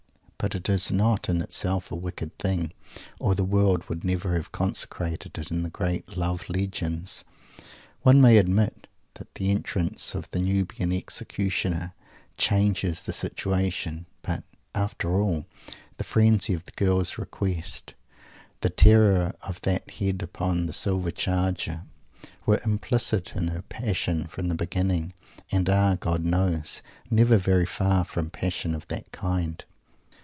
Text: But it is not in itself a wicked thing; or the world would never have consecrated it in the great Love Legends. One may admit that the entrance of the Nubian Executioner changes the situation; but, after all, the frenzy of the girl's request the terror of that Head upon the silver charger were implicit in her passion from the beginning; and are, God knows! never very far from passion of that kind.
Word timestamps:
But 0.43 0.55
it 0.55 0.67
is 0.67 0.91
not 0.91 1.29
in 1.29 1.39
itself 1.43 1.91
a 1.91 1.95
wicked 1.95 2.35
thing; 2.39 2.73
or 3.19 3.35
the 3.35 3.43
world 3.43 3.87
would 3.87 4.03
never 4.03 4.33
have 4.33 4.51
consecrated 4.51 5.37
it 5.37 5.51
in 5.51 5.61
the 5.61 5.69
great 5.69 6.17
Love 6.17 6.49
Legends. 6.49 7.23
One 8.01 8.19
may 8.19 8.37
admit 8.37 8.87
that 9.13 9.35
the 9.35 9.51
entrance 9.51 10.15
of 10.15 10.27
the 10.31 10.39
Nubian 10.39 10.91
Executioner 10.91 11.93
changes 12.39 13.05
the 13.05 13.13
situation; 13.13 14.07
but, 14.23 14.43
after 14.73 15.11
all, 15.21 15.45
the 15.97 16.03
frenzy 16.03 16.55
of 16.55 16.65
the 16.65 16.71
girl's 16.71 17.19
request 17.19 17.93
the 18.61 18.71
terror 18.71 19.35
of 19.43 19.61
that 19.61 19.87
Head 19.91 20.23
upon 20.23 20.65
the 20.65 20.73
silver 20.73 21.11
charger 21.11 21.83
were 22.47 22.59
implicit 22.65 23.35
in 23.35 23.49
her 23.49 23.61
passion 23.61 24.25
from 24.25 24.47
the 24.47 24.55
beginning; 24.55 25.13
and 25.51 25.69
are, 25.69 25.97
God 25.97 26.25
knows! 26.25 26.81
never 27.11 27.37
very 27.37 27.67
far 27.67 28.03
from 28.03 28.31
passion 28.31 28.73
of 28.73 28.87
that 28.87 29.11
kind. 29.11 29.63